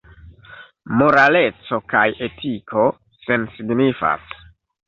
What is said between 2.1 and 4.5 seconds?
etiko sensignifas.